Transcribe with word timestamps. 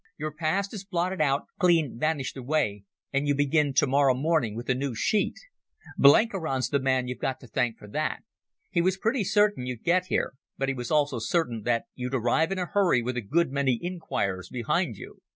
Your 0.17 0.31
past 0.31 0.73
is 0.73 0.83
blotted 0.83 1.21
out, 1.21 1.43
clean 1.59 1.99
vanished 1.99 2.35
away, 2.35 2.85
and 3.13 3.27
you 3.27 3.35
begin 3.35 3.71
tomorrow 3.71 4.15
morning 4.15 4.55
with 4.55 4.67
a 4.67 4.73
new 4.73 4.95
sheet. 4.95 5.35
Blenkiron's 5.95 6.69
the 6.69 6.79
man 6.79 7.07
you've 7.07 7.19
got 7.19 7.39
to 7.41 7.45
thank 7.47 7.77
for 7.77 7.87
that. 7.89 8.23
He 8.71 8.81
was 8.81 8.97
pretty 8.97 9.23
certain 9.23 9.67
you'd 9.67 9.83
get 9.83 10.07
here, 10.07 10.33
but 10.57 10.69
he 10.69 10.73
was 10.73 10.89
also 10.89 11.19
certain 11.19 11.61
that 11.65 11.85
you'd 11.93 12.15
arrive 12.15 12.51
in 12.51 12.57
a 12.57 12.65
hurry 12.65 13.03
with 13.03 13.15
a 13.15 13.21
good 13.21 13.51
many 13.51 13.77
inquirers 13.79 14.49
behind 14.49 14.95
you. 14.95 15.19